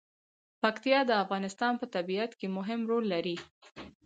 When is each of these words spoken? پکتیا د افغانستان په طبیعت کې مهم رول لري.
پکتیا 0.61 0.99
د 1.07 1.11
افغانستان 1.23 1.73
په 1.81 1.85
طبیعت 1.95 2.31
کې 2.39 2.47
مهم 2.57 2.81
رول 2.89 3.05
لري. 3.13 3.35